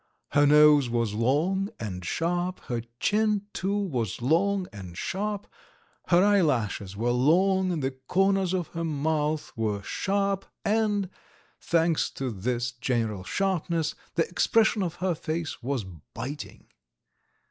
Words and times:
Her 0.29 0.47
nose 0.47 0.89
was 0.89 1.13
long 1.13 1.69
and 1.79 2.03
sharp, 2.03 2.59
her 2.61 2.81
chin, 2.99 3.43
too, 3.53 3.77
was 3.77 4.19
long 4.19 4.65
and 4.73 4.97
sharp, 4.97 5.45
her 6.07 6.23
eyelashes 6.23 6.97
were 6.97 7.11
long, 7.11 7.81
the 7.81 7.91
corners 7.91 8.51
of 8.51 8.69
her 8.69 8.83
mouth 8.83 9.51
were 9.55 9.83
sharp, 9.83 10.45
and, 10.65 11.07
thanks 11.59 12.09
to 12.13 12.31
this 12.31 12.71
general 12.71 13.23
sharpness, 13.23 13.93
the 14.15 14.27
expression 14.27 14.81
of 14.81 14.95
her 14.95 15.13
face 15.13 15.61
was 15.61 15.83
biting. 16.15 16.65